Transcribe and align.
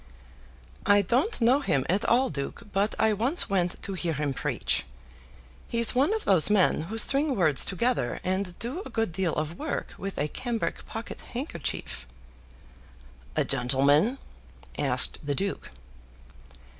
"I 0.87 1.03
don't 1.03 1.39
know 1.39 1.59
him 1.59 1.85
at 1.87 2.03
all, 2.05 2.31
duke, 2.31 2.63
but 2.73 2.95
I 2.97 3.13
once 3.13 3.51
went 3.51 3.79
to 3.83 3.93
hear 3.93 4.13
him 4.13 4.33
preach. 4.33 4.83
He's 5.67 5.93
one 5.93 6.11
of 6.15 6.25
those 6.25 6.49
men 6.49 6.81
who 6.89 6.97
string 6.97 7.35
words 7.35 7.63
together, 7.67 8.19
and 8.23 8.57
do 8.57 8.81
a 8.83 8.89
good 8.89 9.11
deal 9.11 9.35
of 9.35 9.59
work 9.59 9.93
with 9.99 10.17
a 10.17 10.27
cambric 10.27 10.87
pocket 10.87 11.21
handkerchief." 11.21 12.07
"A 13.35 13.45
gentleman?" 13.45 14.17
asked 14.75 15.19
the 15.23 15.35
duke. 15.35 15.69